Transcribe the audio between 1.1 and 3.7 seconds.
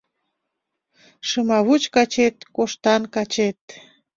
Шымавуч качет, коштан качет